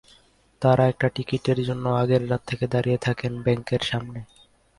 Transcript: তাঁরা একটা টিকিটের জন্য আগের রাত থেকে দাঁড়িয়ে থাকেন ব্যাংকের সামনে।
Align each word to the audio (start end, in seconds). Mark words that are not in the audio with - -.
তাঁরা 0.61 0.83
একটা 0.87 1.07
টিকিটের 1.09 1.59
জন্য 1.63 1.85
আগের 1.93 2.21
রাত 2.29 2.41
থেকে 2.47 2.65
দাঁড়িয়ে 2.67 2.97
থাকেন 2.97 3.31
ব্যাংকের 3.41 3.81
সামনে। 3.81 4.19